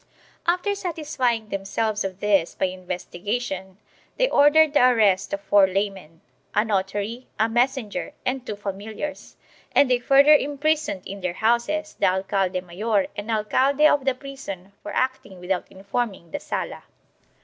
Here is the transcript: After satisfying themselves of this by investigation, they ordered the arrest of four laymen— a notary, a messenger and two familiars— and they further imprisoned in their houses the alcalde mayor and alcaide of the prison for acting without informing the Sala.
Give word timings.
After 0.47 0.73
satisfying 0.73 1.49
themselves 1.49 2.03
of 2.03 2.21
this 2.21 2.55
by 2.55 2.65
investigation, 2.65 3.77
they 4.17 4.27
ordered 4.27 4.73
the 4.73 4.89
arrest 4.89 5.31
of 5.31 5.41
four 5.41 5.67
laymen— 5.67 6.21
a 6.55 6.65
notary, 6.65 7.27
a 7.39 7.47
messenger 7.47 8.13
and 8.25 8.43
two 8.43 8.55
familiars— 8.55 9.35
and 9.75 9.91
they 9.91 9.99
further 9.99 10.33
imprisoned 10.35 11.03
in 11.05 11.21
their 11.21 11.33
houses 11.33 11.95
the 11.99 12.07
alcalde 12.07 12.61
mayor 12.61 13.05
and 13.15 13.29
alcaide 13.29 13.81
of 13.93 14.03
the 14.05 14.15
prison 14.15 14.71
for 14.81 14.91
acting 14.91 15.39
without 15.39 15.67
informing 15.71 16.31
the 16.31 16.39
Sala. 16.39 16.81